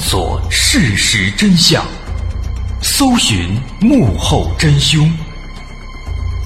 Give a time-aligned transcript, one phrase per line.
[0.00, 1.84] 探索事实真相，
[2.80, 5.06] 搜寻幕后真凶。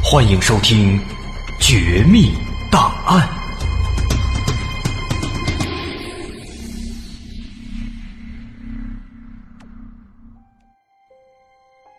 [0.03, 0.99] 欢迎收听
[1.61, 2.33] 《绝密
[2.69, 3.21] 档案》。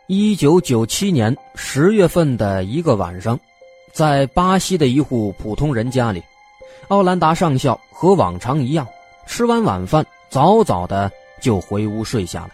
[0.08, 3.40] 一九九七年十月份的一个晚上，
[3.94, 6.22] 在巴西的一户普通人家里，
[6.90, 8.86] 奥兰达上校和往常一样，
[9.26, 11.10] 吃完晚饭，早早的
[11.46, 12.50] 就回屋睡下了。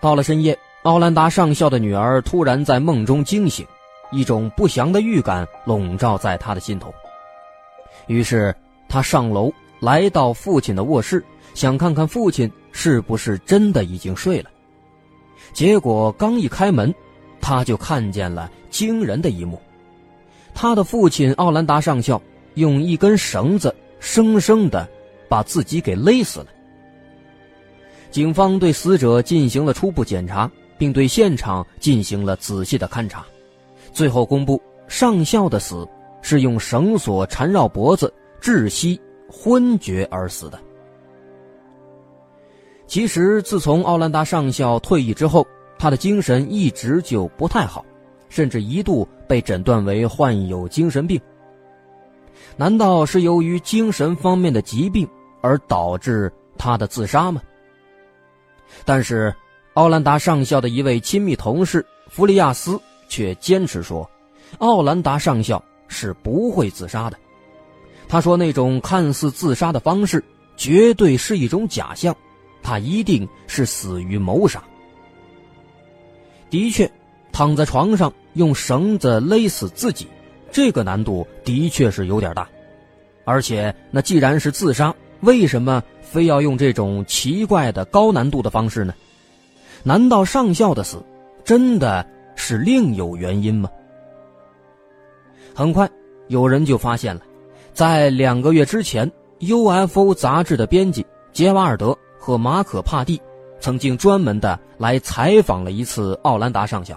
[0.00, 3.64] 到了深夜，奥兰达上校的女儿突然在梦中惊醒，
[4.10, 6.92] 一种不祥的预感笼罩在他的心头。
[8.08, 8.52] 于是
[8.88, 9.48] 他上楼，
[9.78, 14.50] 来到父亲的卧室，想看看父亲是不是真的已经睡了。
[15.52, 16.92] 结果刚一开门，
[17.40, 19.62] 他就看见了惊人的一幕：
[20.52, 22.20] 他的父亲奥兰达上校
[22.54, 24.88] 用一根绳子生生的
[25.28, 26.46] 把自己给勒死了。
[28.12, 33.24] 警方对死者进行了初步检查，并对现场进行了仔细的勘查，
[33.90, 35.88] 最后公布上校的死
[36.20, 40.60] 是用绳索缠绕脖子窒息昏厥而死的。
[42.86, 45.46] 其实，自从奥兰达上校退役之后，
[45.78, 47.82] 他的精神一直就不太好，
[48.28, 51.18] 甚至一度被诊断为患有精神病。
[52.58, 55.08] 难道是由于精神方面的疾病
[55.40, 57.40] 而导致他的自杀吗？
[58.84, 59.34] 但是，
[59.74, 64.08] 奥兰达上校的一位亲密同事弗利亚斯却坚持说，
[64.58, 67.18] 奥兰达上校是不会自杀的。
[68.08, 70.22] 他说，那种看似自杀的方式
[70.56, 72.14] 绝对是一种假象。
[72.62, 74.62] 他一定是死于谋杀。
[76.48, 76.88] 的确，
[77.32, 80.06] 躺在床上用绳子勒死自己，
[80.52, 82.48] 这个难度的确是有点大。
[83.24, 88.94] 而且，那既然是自杀，为什么非要用这种奇怪的高难度的方式呢？
[89.82, 91.02] 难道上校的死
[91.42, 92.06] 真的
[92.36, 93.68] 是另有原因吗？
[95.54, 95.90] 很快，
[96.28, 97.22] 有人就发现了，
[97.72, 99.10] 在两个月之前，
[99.40, 101.96] 《UFO》杂志的编辑杰瓦尔德。
[102.24, 103.20] 和马可·帕蒂
[103.58, 106.96] 曾经专门的来采访了一次奥兰达上校，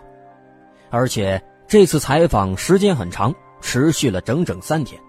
[0.92, 5.02] 而且这次采访时间很长，持续了整整三天。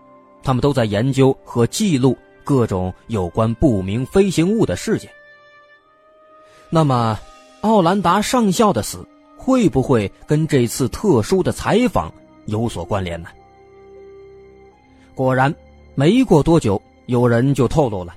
[0.43, 2.17] 他们都在研究和记录
[2.47, 5.11] 各种有关不明飞行物的事件。
[6.71, 7.19] 那么，
[7.63, 9.05] 奥兰达上校的死
[9.37, 12.13] 会不会跟这次特殊的采访
[12.45, 13.29] 有所关联呢？
[15.15, 15.53] 果然，
[15.97, 18.15] 没过多久，有人就透露了。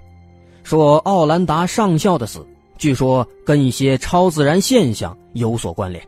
[0.64, 2.46] 说奥兰达上校的死，
[2.78, 6.06] 据说跟一些超自然现象有所关联。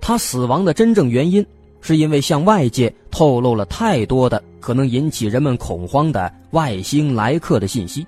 [0.00, 1.44] 他死亡的真正原因，
[1.80, 8.06] 是因为向外界透露了太多的可能引起人们恐慌的外星来客的信息，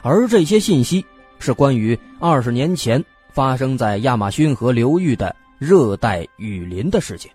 [0.00, 1.04] 而这些信息
[1.38, 7.30] 是关于二十年前发生在亚马逊河流域的热带雨林的事件。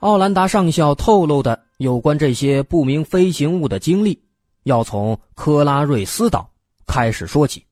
[0.00, 4.20] 奥兰达上校透露的有关这些不明飞行物的经历。
[4.64, 6.48] 要从科拉瑞斯岛
[6.86, 7.64] 开始说起。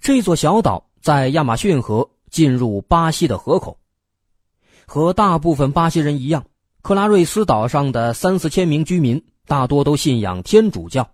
[0.00, 3.78] 这座小岛在亚马逊河进入巴西的河口。
[4.86, 6.44] 和大部分巴西人一样，
[6.82, 11.08] 克拉瑞斯岛上的三四千名居民大多都信仰天主教。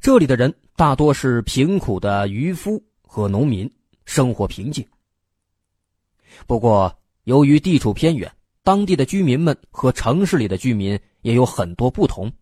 [0.00, 3.70] 这里的人大多是贫苦的渔夫和农民，
[4.06, 4.86] 生活平静。
[6.46, 12.32] 不过，由于地处偏远，当地的居民们和城市里的居民也有很多不同。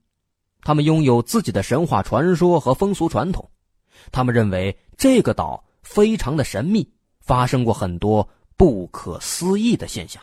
[0.63, 3.51] 他们拥有自己的神话传说和风俗传统，
[4.13, 6.89] 他们认为这个岛非常的神秘，
[7.21, 10.23] 发生过很多不可思议的现象。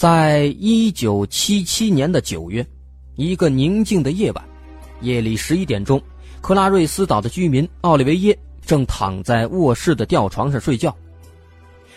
[0.00, 2.66] 在一九七七年的九月，
[3.16, 4.42] 一个宁静的夜晚，
[5.02, 6.00] 夜里十一点钟，
[6.40, 10.96] 克拉瑞斯岛的居民奥利维耶正躺在卧室的吊床上睡觉，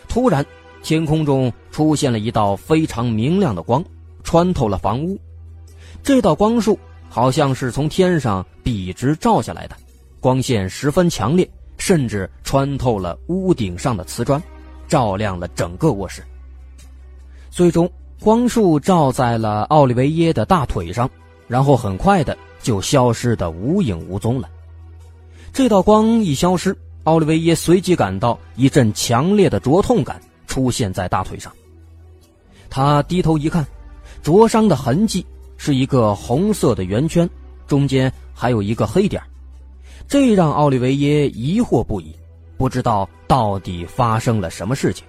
[0.09, 0.45] 突然，
[0.81, 3.81] 天空中出现了一道非常明亮的光，
[4.21, 5.17] 穿透了房屋。
[6.03, 9.77] 这道光束好像是从天上笔直照下来的，
[10.19, 14.43] 光线十分强烈，甚至穿透了屋顶上的瓷砖，
[14.89, 16.21] 照亮了整个卧室。
[17.53, 17.87] 最终，
[18.19, 21.07] 光束照在了奥利维耶的大腿上，
[21.47, 24.49] 然后很快的就消失的无影无踪了。
[25.53, 31.53] 这道光一消失，奥利维耶随即感到一阵强烈的灼痛感出现在大腿上。
[32.71, 33.63] 他低头一看，
[34.23, 35.23] 灼伤的痕迹。
[35.55, 37.29] 是一个红色的圆圈，
[37.67, 39.21] 中间还有一个黑点
[40.07, 42.15] 这让奥利维耶疑惑不已，
[42.57, 45.05] 不知道到底发生了什么事情。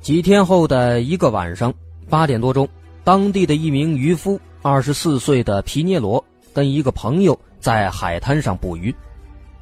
[0.00, 1.72] 几天后的一个晚上，
[2.08, 2.66] 八点多钟，
[3.04, 6.24] 当地的一名渔夫，二十四岁的皮涅罗，
[6.54, 8.94] 跟一个朋友在海滩上捕鱼，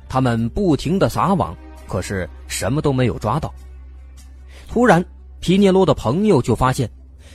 [0.08, 1.56] 他们不停的撒网，
[1.88, 3.52] 可是什么都没有抓到。
[4.68, 5.04] 突然，
[5.40, 6.88] 皮涅罗的朋友就发现，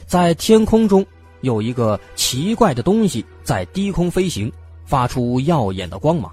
[0.06, 1.06] 在天空中
[1.42, 4.50] 有一个奇怪的东西在低空飞行，
[4.86, 6.32] 发出耀眼的光芒。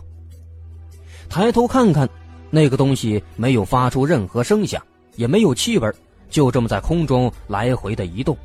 [1.28, 2.08] 抬头看看，
[2.48, 4.80] 那个东西没有发出任何声响，
[5.16, 5.92] 也没有气味，
[6.30, 8.36] 就这么在空中来回的移动。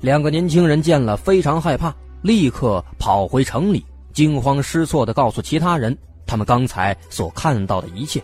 [0.00, 5.96] 两个年轻人见了非常害怕，立刻跑回城里，惊慌失措地告诉其他人
[6.26, 8.22] 他们刚才所看到的一切。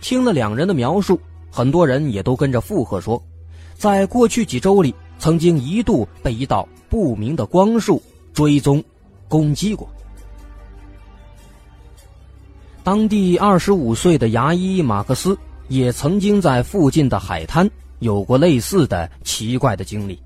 [0.00, 1.20] 听了两人的描述，
[1.50, 3.22] 很多人也都跟着附和说，
[3.74, 8.02] 在过去几周里，曾经一度被一道不明的光束
[8.32, 8.82] 追踪、
[9.28, 9.88] 攻击过。
[12.82, 15.36] 当地二十五岁的牙医马克思
[15.70, 17.66] 也曾经在附近的海滩。
[18.00, 20.18] 有过类似的奇怪的经历。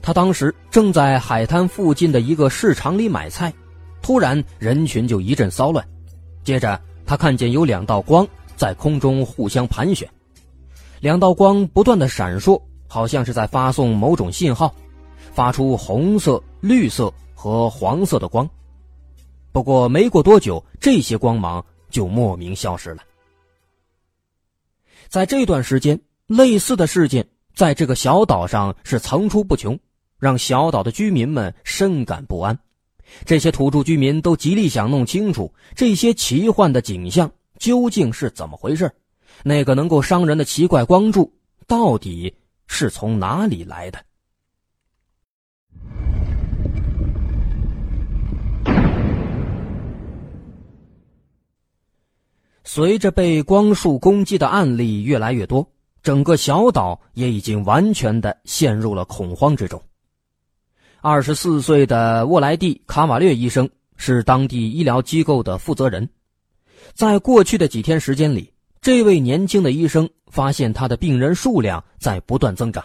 [0.00, 3.52] 他当时正在海滩附近的一个市场里买菜，
[4.00, 5.84] 突然人群就一阵骚乱。
[6.44, 8.24] 接着他看见有两道光
[8.56, 10.08] 在空中互相盘旋，
[11.00, 14.72] 两道光不断的闪烁，好像是在发送某种信号，
[15.34, 18.48] 发出红色、绿色和黄色的光。
[19.50, 23.02] 不过没过多久，这些光芒就莫名消失了。
[25.16, 25.98] 在这段时间。
[26.26, 29.78] 类似的事件在这个小岛上是层出不穷，
[30.18, 32.58] 让小岛的居民们深感不安。
[33.24, 38.92] 这些土著居民都极力想弄清楚这些奇幻的景象究竟是怎么回事，
[39.42, 41.32] 那个能够伤人的奇怪光柱
[41.66, 42.34] 到底
[42.66, 43.98] 是从哪里来的？
[52.76, 55.66] 随着被光束攻击的案例越来越多。
[56.02, 59.82] 整个小岛也已经完全的陷入了恐慌之中。
[61.00, 66.06] 二十四岁的沃莱蒂·卡瓦略医生是当地医疗机构的负责人，
[66.92, 68.52] 在过去的几天时间里，
[68.82, 72.84] 这位年轻的医生发现他的病人数量在不断增长，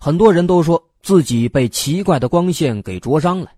[0.00, 3.50] 很多人都说自己被奇怪的光线给灼伤了。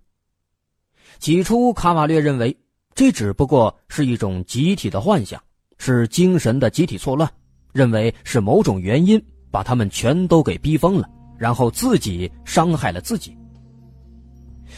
[1.19, 2.57] 起初，卡瓦略认为
[2.95, 5.39] 这只不过是一种集体的幻想，
[5.77, 7.29] 是精神的集体错乱。
[7.73, 9.21] 认为是某种原因
[9.51, 11.07] 把他们全都给逼疯了，
[11.37, 13.37] 然后自己伤害了自己。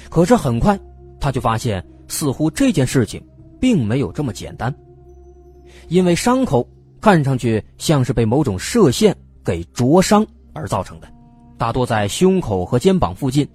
[0.09, 0.77] 可是很快，
[1.17, 3.25] 他就发现似乎这件事情
[3.57, 4.73] 并没有这么简单，
[5.87, 6.67] 因为伤口
[6.99, 11.07] 看上去像是被某种射线给灼伤而造成的，
[11.57, 13.47] 大多在胸口和肩膀附近，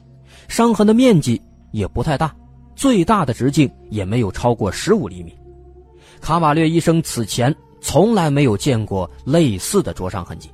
[0.49, 1.38] 伤痕的面积
[1.70, 2.35] 也不太大，
[2.75, 5.37] 最大的直径也没有超过十五厘米。
[6.25, 7.55] 卡瓦略医生此前。
[7.87, 10.49] 从来没有见过类似的灼伤痕迹。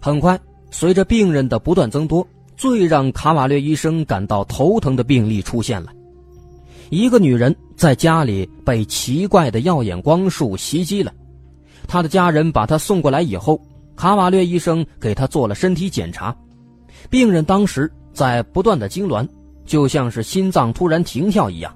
[0.00, 0.36] 很快，
[0.72, 2.26] 随着病人的不断增多，
[2.56, 5.92] 最让卡瓦略医生感到头疼的病例出现了。
[6.90, 11.14] 一个女人在家里被奇怪的耀眼光束袭击了，
[11.86, 13.62] 她的家人把她送过来以后，
[13.94, 16.36] 卡瓦略医生给她做了身体检查。
[17.08, 19.24] 病人当时在不断的痉挛，
[19.64, 21.72] 就像是心脏突然停跳一样，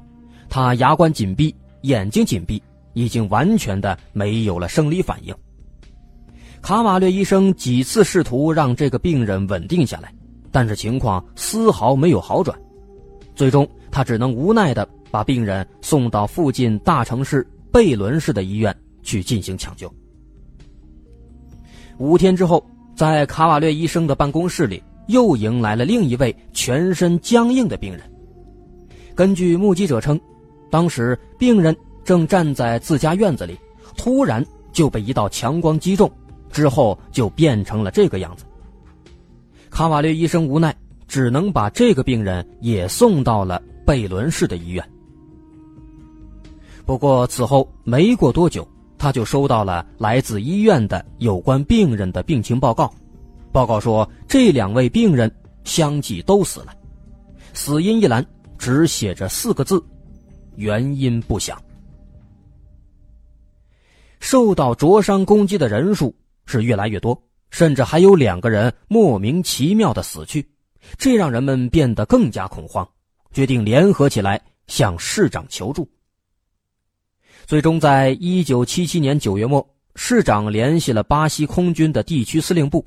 [0.49, 2.63] 他牙关紧闭，眼睛紧闭。
[2.97, 5.35] 已经完全的没有了生理反应。
[6.63, 10.11] 卡瓦略医生几次试图让这个病人稳定下来，
[10.51, 12.59] 但是情况丝毫没有好转。
[13.35, 19.93] 最终，他只能无奈的把病人送到附近大城市贝伦市的医院去进行抢救。
[21.99, 28.01] 五天之后，在卡瓦略医生的办公室里，又迎来了另一位全身僵硬的病人。
[29.15, 30.19] 根据目击者称，
[30.77, 31.75] 当时病人。
[32.05, 33.59] 正站在自家院子里，
[33.97, 36.09] 突然就被一道强光击中，
[36.53, 38.45] 之后就变成了这个样子。
[39.71, 40.73] 卡瓦略医生无奈，
[41.09, 44.89] 只能把这个病人也送到了贝伦市的医院。
[46.85, 48.65] 不过此后没过多久，
[48.97, 52.89] 他就收到了来自医院的有关病人的病情报告。
[53.51, 55.29] 报告说，这两位病人
[55.65, 56.73] 相继都死了，
[57.53, 58.25] 死因一栏
[58.57, 59.83] 只写着四个字：
[60.57, 61.61] 原因不详。
[64.21, 66.15] 受到灼伤攻击的人数
[66.47, 67.21] 是越来越多，
[67.51, 70.45] 甚至还有两个人莫名其妙的死去，
[70.99, 72.89] 这让人们变得更加恐慌，
[73.33, 75.89] 决定联合起来向市长求助。
[77.47, 82.85] 最终，在一九七七年九月末，市长联系了巴西空军的地区司令部。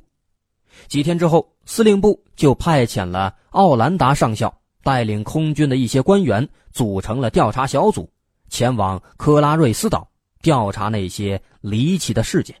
[0.88, 8.10] 几天之后，司令部就派遣了奥兰达上校带领空军的一些官员，组成了调查小组，
[8.48, 10.06] 前往科拉瑞斯岛。
[10.42, 12.56] 调查那些离奇的事件。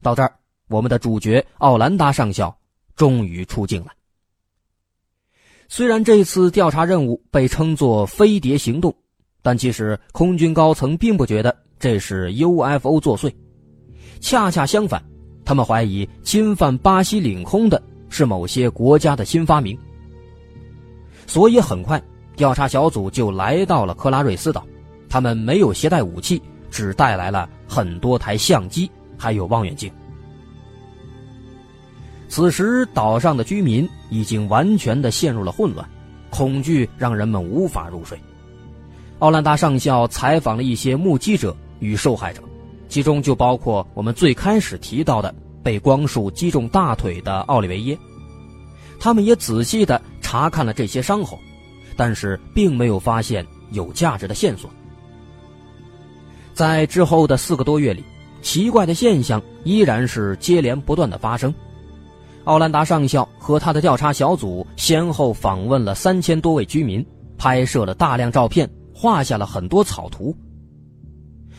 [0.00, 0.32] 到这儿，
[0.68, 2.58] 我们的主角奥兰达上校
[2.96, 3.92] 终于出镜了。
[5.68, 8.94] 虽虽然这次调查任务被称作“飞碟行动”，
[9.40, 13.34] 但其实空军高层并不觉得这是 UFO 作祟，
[14.20, 15.02] 恰恰相反，
[15.42, 19.78] 他们怀疑侵犯巴西领空的是某些国家的新发明。
[21.30, 22.02] 所以很快，
[22.34, 24.66] 调查小组就来到了克拉瑞斯岛。
[25.08, 29.88] 他们没有携带武器，只带来了很多台相机，还有望远镜。
[32.28, 35.88] 此时，岛上的居民已经完全的陷入了混乱，
[36.30, 38.18] 恐惧让人们无法入睡。
[39.20, 42.42] 奥兰达上校采访了一些目击者与受害者，
[42.88, 45.32] 其中就包括我们最开始提到的
[45.62, 47.96] 被光束击中大腿的奥利维耶。
[48.98, 50.02] 他们也仔细的。
[50.30, 51.40] 查看了这些伤口，
[51.96, 54.70] 但是并没有发现有价值的线索。
[56.54, 58.04] 在之后的四个多月里，
[58.40, 61.52] 奇怪的现象依然是接连不断的发生。
[62.44, 67.04] 奥兰达上校和他的调查小组先后访问了三千多位居民，
[67.36, 70.32] 拍摄了大量照片，画下了很多草图。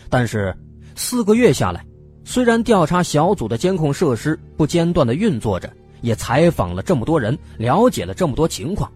[0.10, 0.56] 但是
[0.96, 1.86] 四个月下来，
[2.24, 5.70] 虽然调查小组的监控设施不间断的运作着。
[6.02, 8.92] 也采访了这么多人，了解了这么多情况，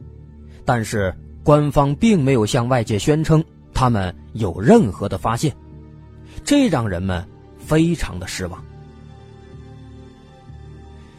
[0.65, 3.43] 但是官方并没有向外界宣称
[3.73, 5.55] 他们有任何的发现，
[6.43, 7.25] 这让人们
[7.57, 8.63] 非常的失望。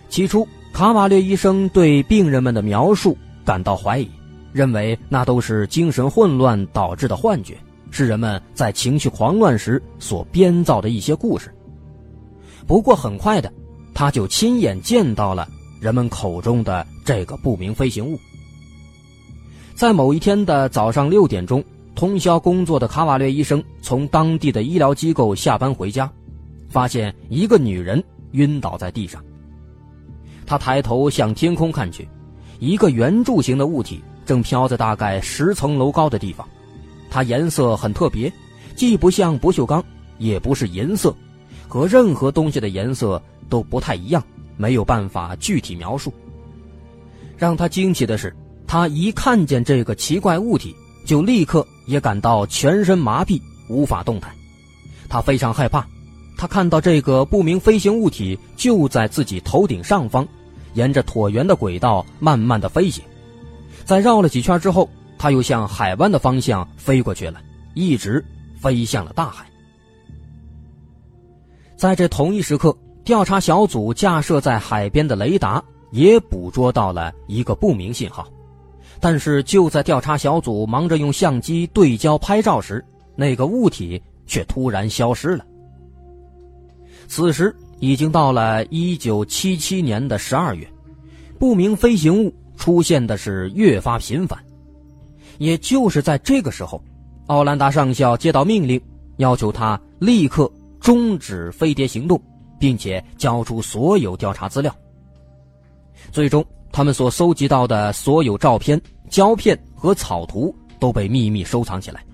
[0.09, 4.11] 起初，卡瓦略医生对病人们的描述感到怀疑，
[4.52, 7.57] 认为那都是精神混乱导致的幻觉，
[7.90, 11.52] 是人们在情绪狂乱时所编造的一些故事。
[12.66, 13.52] 不过，很快的，
[13.95, 15.47] 他就亲眼见到了。
[15.80, 18.18] 人们口中的这个不明飞行物，
[19.75, 21.62] 在某一天的早上六点钟，
[21.95, 26.11] 通宵工作的卡瓦略医生从当地的医疗机构下班回家，
[26.68, 28.02] 发现一个女人
[28.33, 29.23] 晕倒在地上。
[30.47, 32.09] 他抬头向天空看去，
[32.59, 36.49] 一个圆柱形的物体正飘在大概十层楼高的地方，
[37.11, 38.33] 它颜色很特别，
[38.75, 39.85] 既不像不锈钢，
[40.18, 41.14] 也不是银色，
[41.68, 44.23] 和任何东西的颜色都不太一样。
[44.56, 46.12] 没有办法具体描述。
[47.36, 48.34] 让他惊奇的是，
[48.66, 54.34] 他一看见这个奇怪物体，就立刻也感到全身麻痹，无法动弹。
[55.08, 55.86] 他非常害怕，
[56.38, 60.26] 他看到这个不明飞行物体就在自己头顶上方，
[60.75, 63.04] 沿着椭圆的轨道慢慢的飞行。
[63.84, 67.40] 在绕了几圈之后，他又向海湾的方向飞过去了，
[67.75, 68.25] 一直
[68.58, 69.46] 飞向了大海。
[71.76, 72.75] 在这同一时刻。
[73.06, 78.26] 调查小组架设在海边的雷达也捕捉到了一个不明信号，
[78.98, 82.84] 但是就在调查小组忙着用相机对焦拍照时，
[83.14, 85.46] 那个物体却突然消失了。
[87.06, 90.68] 此时已经到了一九七七年的十二月，
[91.38, 94.36] 不明飞行物出现的是越发频繁。
[95.38, 96.82] 也就是在这个时候，
[97.28, 98.80] 奥兰达上校接到命令，
[99.18, 102.20] 要求他立刻终止飞碟行动。
[102.58, 104.75] 并且交出所有调查资料。
[106.12, 112.04] 最终，他们所搜集到的所有照片、胶片和草图都被秘密收藏起来，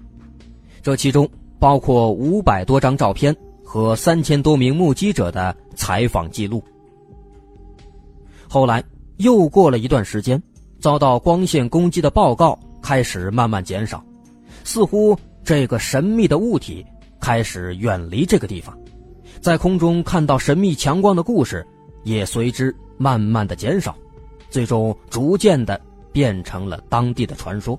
[0.82, 6.62] 这其中包括五百多张照片和三千多名目击者的采访记录。
[8.48, 8.82] 后来
[9.16, 10.42] 又过了一段时间，
[10.80, 14.04] 遭到光线攻击的报告开始慢慢减少，
[14.64, 16.84] 似乎这个神秘的物体
[17.20, 18.76] 开始远离这个地方。
[19.42, 21.66] 在空中看到神秘强光的故事，
[22.04, 23.92] 也随之慢慢的减少，
[24.48, 25.78] 最终逐渐的
[26.12, 27.76] 变成了当地的传说。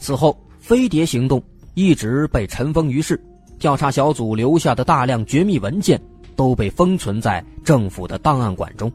[0.00, 1.40] 此后，飞碟行动
[1.74, 3.22] 一直被尘封于世，
[3.60, 6.00] 调查小组留下的大量绝密文件
[6.34, 8.90] 都被封存在政府的档案馆中。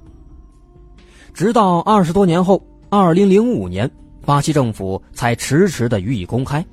[1.34, 3.90] 直到二十多年后，二零零五年，
[4.26, 6.66] 巴西政府才迟迟的予以公开，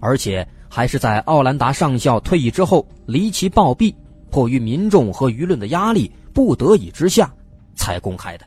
[0.00, 0.48] 而且。
[0.74, 3.94] 还是在奥兰达上校退役之后离奇暴毙，
[4.30, 7.30] 迫于民众和舆论的压力，不得已之下
[7.74, 8.46] 才公开的。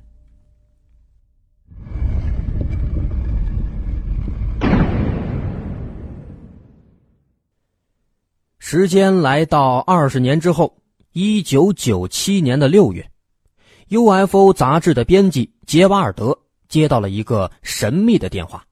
[8.58, 10.76] 时间来到二十年之后，
[11.12, 13.08] 一九九七年的六月
[13.90, 16.36] ，UFO 杂志的编辑杰瓦尔德
[16.68, 18.66] 接到了一个神秘的电话，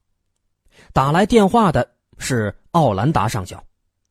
[0.92, 2.54] 打来电话的是。
[2.74, 3.64] 奥兰达上校，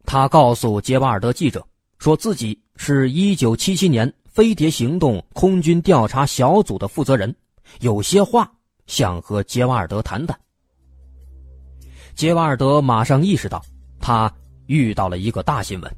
[0.04, 1.66] 他告诉杰瓦尔德记者，
[1.98, 7.34] 说自己是一九七七年飞碟行动空军调查小组的负责人，
[7.80, 8.48] 有些话
[8.86, 10.38] 想和杰瓦尔德谈谈。
[12.14, 13.60] 杰瓦尔德马上意识到
[13.98, 14.32] 他
[14.66, 15.92] 遇到了一个大新闻，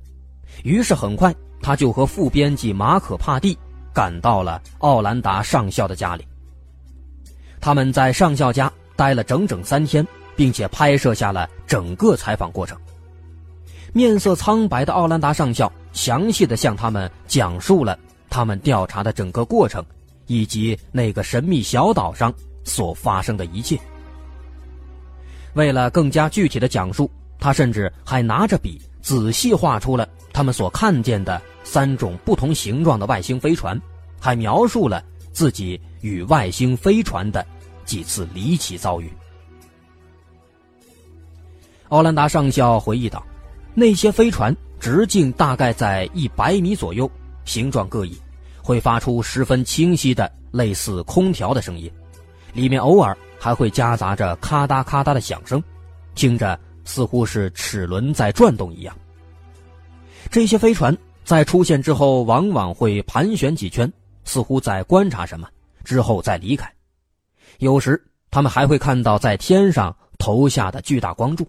[0.62, 3.54] 于是很快他就和副编辑马可帕蒂
[3.92, 6.26] 赶到了奥兰达上校的家里。
[7.60, 12.76] 他们在上校家待了整整三天，并且拍摄下了整个采访过程。
[13.92, 17.98] 面色苍白的奥兰达上校详细的向他们讲述了
[18.28, 19.84] 他们调查的整个过程，
[20.26, 23.78] 以及那个神秘小岛上所发生的一切。
[25.52, 33.80] 为了更加具体的讲述，他甚至还拿着笔仔细画出了他们所看见的三种不同形状的外星飞船，
[34.18, 35.00] 还描述了
[35.30, 37.46] 自己与外星飞船的
[37.84, 39.08] 几次离奇遭遇。
[41.94, 43.24] 奥兰达上校回忆道。
[43.72, 47.08] 那些飞船直径大概在一百米左右，
[47.44, 48.20] 形状各异，
[48.60, 51.88] 会发出十分清晰的类似空调的声音，
[52.52, 55.62] 里面偶尔还会夹杂着咔嗒咔嗒的响声，
[56.16, 58.92] 听着似乎是齿轮在转动一样。
[60.32, 63.92] 这些飞船在出现之后，往往会盘旋几圈，
[64.24, 65.48] 似乎在观察什么，
[65.84, 66.68] 之后再离开。
[67.60, 71.46] 有时他们还会看到在天上投下的巨大光柱。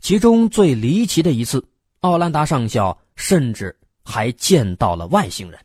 [0.00, 1.64] 其中最离奇的一次，
[2.00, 3.74] 奥兰达上校甚至
[4.04, 5.58] 还见到了外星人。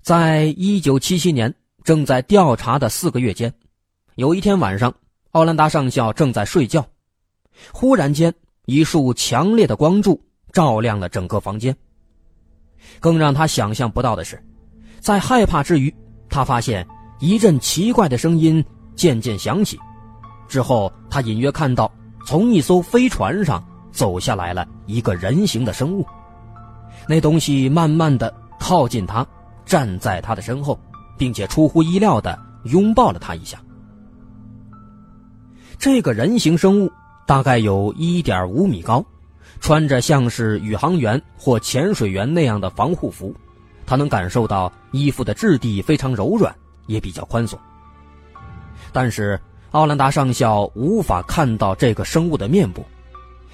[0.00, 3.52] 在一九七七年，正在调查的四个月间，
[4.14, 4.94] 有一天晚上，
[5.32, 6.86] 奥兰达上校正在睡觉，
[7.72, 8.32] 忽然间，
[8.66, 10.20] 一束强烈的光柱
[10.52, 11.76] 照亮了整个房间。
[13.00, 14.42] 更让他想象不到的是，
[15.00, 15.92] 在害怕之余，
[16.28, 16.86] 他发现
[17.20, 18.64] 一阵奇怪的声音
[18.94, 19.78] 渐渐响起。
[20.48, 21.92] 之后，他隐约看到
[22.24, 23.62] 从一艘飞船上
[23.92, 26.06] 走下来了一个人形的生物，
[27.06, 29.26] 那东西慢慢的靠近他，
[29.66, 30.78] 站在他的身后，
[31.18, 33.60] 并且出乎意料的拥抱了他一下。
[35.78, 36.90] 这个人形生物
[37.26, 39.04] 大概有一点五米高，
[39.60, 43.34] 穿着像是宇航员或潜水员那样的防护服，
[43.84, 46.54] 他能感受到衣服的质地非常柔软，
[46.86, 47.58] 也比较宽松，
[48.92, 49.38] 但是。
[49.72, 52.84] 奥兰达上校无法看到这个生物的面部，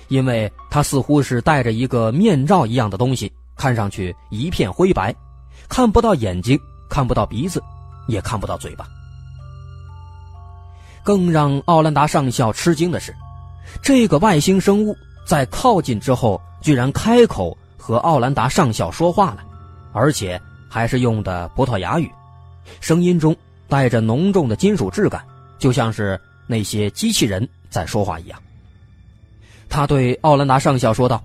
[0.08, 5.12] 因为他似乎是戴着一个面罩一样的东西，看上去一片灰白，
[5.68, 7.60] 看不到眼睛，看不到鼻子，
[8.06, 8.86] 也看不到嘴巴。
[11.02, 13.12] 更让奥兰达上校吃惊的是，
[13.82, 14.96] 这个外星生物
[15.26, 19.38] 在靠近之后，居然开口和奥兰达上校说话了，
[19.92, 22.08] 而且还是用的葡萄牙语，
[22.80, 23.34] 声音中
[23.68, 25.24] 带着浓重的金属质感。
[25.64, 28.38] 就像是那些机器人在说话一样。
[29.66, 31.24] 他对奥兰达上校说道：“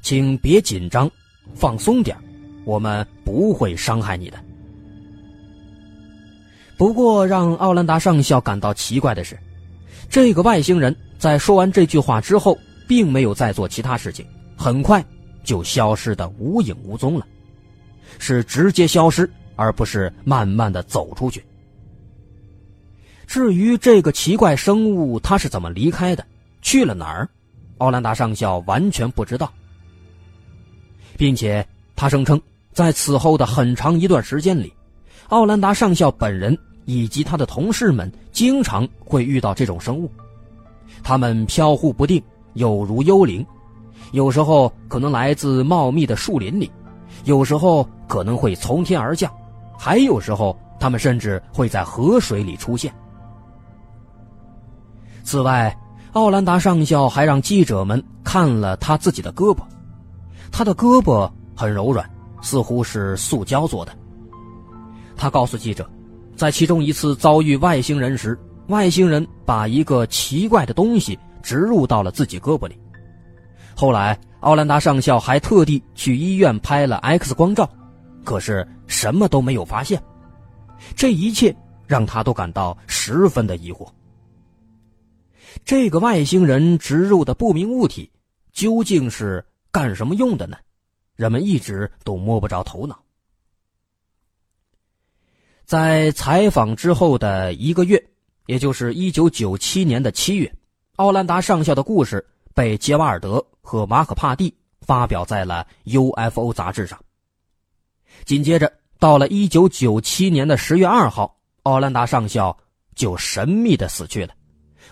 [0.00, 1.10] 请别紧张，
[1.56, 2.16] 放松点
[2.64, 4.38] 我们不会伤害你的。”
[6.78, 9.36] 不过，让奥兰达上校感到奇怪的是，
[10.08, 14.24] 这个外星人在说完这句话之后，并没有再做其他事情，
[14.56, 15.04] 很快
[15.42, 17.26] 就消失的无影无踪了，
[18.20, 21.44] 是直接消失，而不是慢慢的走出去。
[23.28, 26.24] 至于这个奇怪生物，它是怎么离开的，
[26.62, 27.28] 去了哪儿，
[27.76, 29.52] 奥兰达上校完全不知道，
[31.18, 31.64] 并且
[31.94, 32.40] 他声称，
[32.72, 34.72] 在此后的很长一段时间里，
[35.28, 40.10] 奥兰达上校本人以及他的同事们经常会遇到这种生物，
[41.02, 42.22] 他们飘忽不定，
[42.54, 43.44] 有如幽灵，
[44.12, 46.70] 有时候可能来自茂密的树林里，
[47.24, 49.30] 有时候可能会从天而降，
[49.78, 52.90] 还有时候他们甚至会在河水里出现。
[55.28, 55.76] 此外，
[56.12, 59.58] 奥兰达上校还让记者们看了他自己的胳膊，
[60.50, 62.08] 他的胳膊很柔软，
[62.40, 63.92] 似乎是塑胶做的。
[65.18, 65.86] 他告诉记者，
[66.34, 68.38] 在其中一次遭遇外星人时，
[68.68, 72.74] 外星人把一个奇怪的东西植入到了自己胳膊里。
[73.76, 77.68] 后来，奥兰达上校还特地去医院拍了 X 光照，
[78.24, 80.02] 可是什么都没有发现。
[80.96, 81.54] 这一切
[81.86, 83.86] 让他都感到十分的疑惑。
[85.64, 88.10] 这个外星人植入的不明物体
[88.52, 90.56] 究竟是干什么用的呢？
[91.16, 93.02] 人们一直都摸不着头脑。
[95.64, 98.02] 在采访之后的一个月，
[98.46, 100.50] 也就是一九九七年的七月，
[100.96, 106.98] 奥兰达上校的故事被杰瓦尔德和马可帕蒂发表在了 UFO 杂志上。
[108.24, 112.56] 紧接着，到了一九九七年的十月二号，奥兰达上校
[112.94, 114.34] 就神秘的死去了。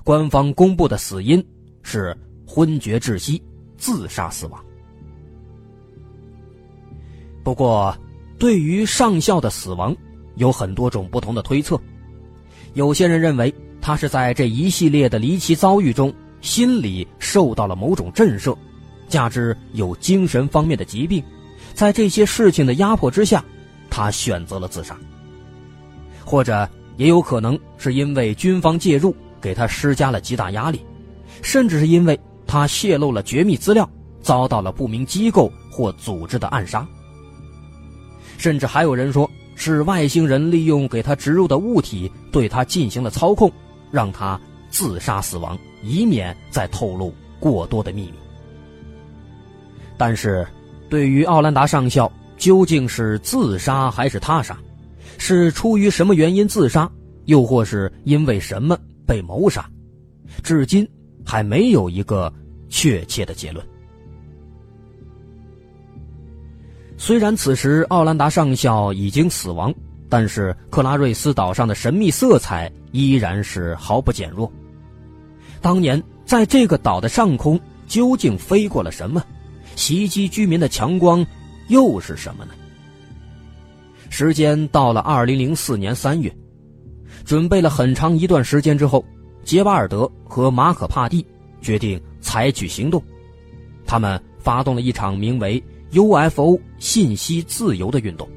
[0.04, 1.44] 官方公布的死因
[1.82, 3.42] 是昏厥窒息、
[3.76, 4.62] 自杀死亡。
[7.42, 7.96] 不过，
[8.38, 9.96] 对于上校的死亡，
[10.34, 11.80] 有很多种不同的推测。
[12.74, 18.56] 有些人认为他是在这一系列的离奇遭遇中，心里受到了某种震慑，
[19.08, 21.22] 加之有精神方面的疾病，
[21.72, 23.44] 在这些事情的压迫之下，
[23.88, 24.96] 他选择了自杀。
[26.24, 30.80] 或者也有可能是因为军方介入，给他施加了极大压力，
[31.42, 33.88] 甚至是因为他泄露了绝密资料，
[34.20, 36.86] 遭到了不明机构或组织的暗杀。
[38.38, 43.50] 甚至还有人说是外星人利用给他植入的物体对他进行了操控，
[43.90, 48.14] 让他自杀死亡，以免再透露过多的秘密。
[49.96, 50.46] 但是，
[50.90, 54.56] 对于奥兰达上校究竟是自杀还是他杀？
[55.16, 56.90] 是出于什么原因自杀，
[57.24, 59.68] 又或是因为什么被谋杀？
[60.42, 60.86] 至今
[61.24, 62.32] 还没有一个
[62.68, 63.64] 确切的结论。
[66.98, 69.72] 虽然此时奥兰达上校已经死亡，
[70.08, 74.50] 但是克拉瑞斯岛上的神秘色彩依然是毫不减弱。
[75.60, 79.24] 当年在这个岛的上空究竟飞过了什么？
[79.76, 81.24] 袭击居民的强光
[81.68, 82.52] 又是什么呢？
[84.08, 86.34] 时间到了二零零四年三月，
[87.26, 89.04] 准备了很长一段时间之后，
[89.42, 91.26] 杰瓦尔德和马可帕蒂
[91.60, 93.02] 决定采取行动。
[93.84, 95.60] 他们发动了一场名为
[95.90, 98.28] “UFO 信息自由”的运动，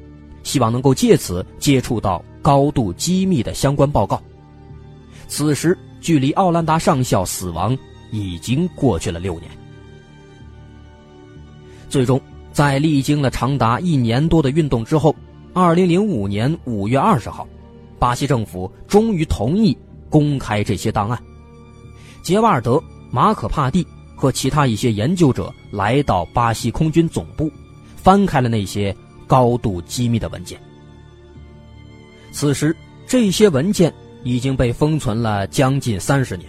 [0.42, 4.20] 希望能够借此接触到高度机密的相关报告。
[5.28, 7.78] 此时，距离奥兰达上校死亡
[8.10, 9.48] 已经过去了六年。
[11.88, 12.20] 最终，
[12.52, 15.14] 在历经了长达一年多的运动之后。
[15.52, 17.44] 二零零五年五月二十号，
[18.00, 19.76] 巴西政府终于同意
[20.08, 21.22] 公开这些档案。
[22.22, 23.86] 杰瓦尔德、马可帕蒂
[24.16, 27.50] 和其他一些研究者来到巴西空军总部，
[27.96, 28.94] 翻开了那些
[29.26, 30.60] 高度机密的文件。
[32.32, 32.74] 此时，
[33.06, 33.92] 这些文件
[34.24, 36.48] 已经被封存了将近三十年，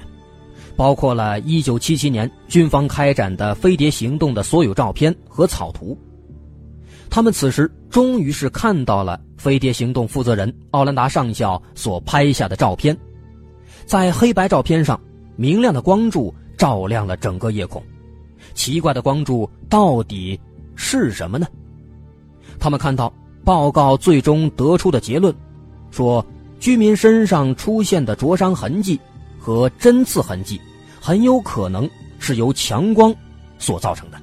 [0.76, 5.98] 包括了一九七七年军方开展的飞碟行动的所有照片和草图。
[7.12, 12.98] 他们此时终于是看到了飞碟行动负责人奥兰达上校所拍下的照片，
[13.86, 14.98] 在黑白照片上，
[15.36, 17.84] 明亮的光柱照亮了整个夜空。
[18.54, 20.40] 奇怪的光柱到底
[20.78, 21.46] 是什么呢？
[22.58, 25.36] 他们看到报告最终得出的结论，
[25.92, 26.26] 说
[26.62, 28.98] 居民身上出现的灼伤痕迹
[29.38, 30.62] 和针刺痕迹，
[31.02, 33.14] 很有可能是由强光
[33.60, 34.18] 所造成的。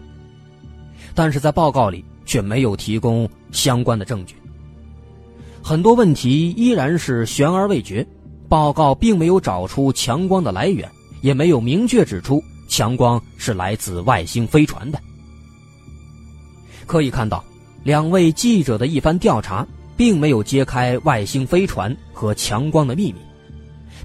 [1.14, 2.02] 但是在报告里。
[2.28, 4.36] 却没有提供相关的证据，
[5.62, 8.06] 很多问题依然是悬而未决。
[8.50, 10.88] 报告并没有找出强光的来源，
[11.22, 15.00] 也没有明确指出强光是来自外星飞船的。
[16.86, 17.44] 可以看到，
[17.82, 23.18] 两位记者的一番调查，并没有揭开外星飞船和强光的秘密，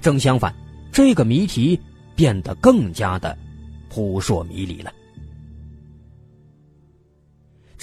[0.00, 0.54] 正相反，
[0.92, 1.78] 这个谜题
[2.14, 3.36] 变得更加的
[3.88, 4.90] 扑朔迷离了。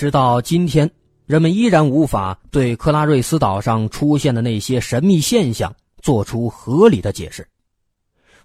[0.01, 0.89] 直到今天，
[1.27, 7.47] 人们依然无法对克拉瑞斯岛上出现的那些神秘现象做出合理的解释。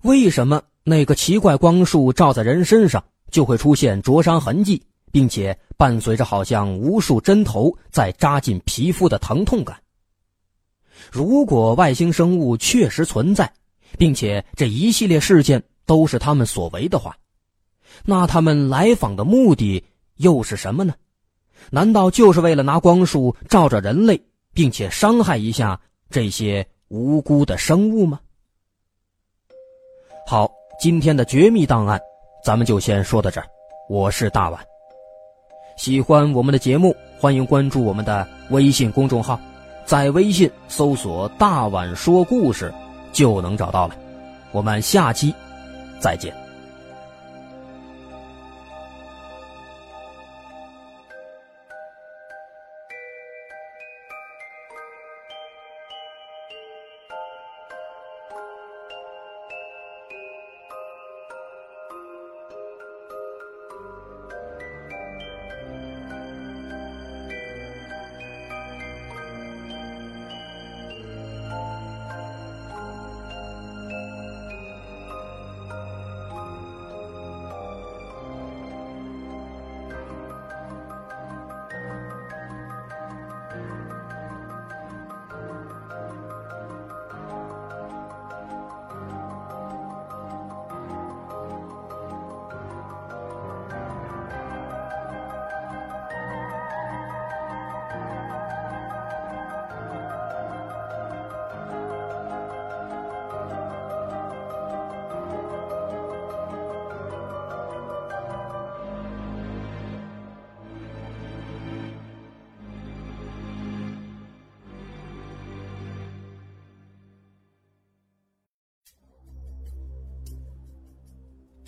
[0.02, 9.78] 为什么那个奇怪光束照在人身上就会出现灼伤痕迹，并且伴随着好像无数针头在扎进皮肤的疼痛感？
[11.10, 13.50] 如果外星生物确实存在，
[13.96, 17.16] 并且这一系列事件都是他们所为的话，
[18.04, 19.82] 那他们来访的目的
[20.16, 20.92] 又是什么呢？
[21.70, 28.20] 难道就是为了拿光束照着人类，并且伤害一下这些无辜的生物吗？
[30.26, 32.00] 好，今天的绝密档案，
[32.44, 33.46] 咱们就先说到这儿。
[33.88, 34.60] 我是大碗，
[35.76, 39.38] 喜欢我们的节目，欢迎关注我们的微信公众号，
[39.84, 42.72] 在微信搜索“大碗说故事”
[43.12, 43.96] 就能找到了。
[44.50, 45.34] 我们下期
[46.00, 46.45] 再见。